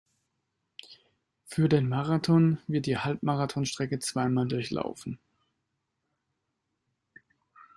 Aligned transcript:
Für 1.45 1.69
den 1.69 1.87
Marathon 1.87 2.57
wird 2.65 2.87
die 2.87 2.97
Halbmarathonstrecke 2.97 3.99
zweimal 3.99 4.47
durchlaufen. 4.47 5.19